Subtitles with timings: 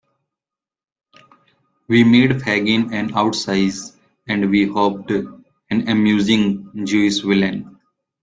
[1.87, 3.95] We made Fagin an outsize
[4.27, 5.43] and, we hoped, an
[5.87, 7.79] amusing Jewish villain.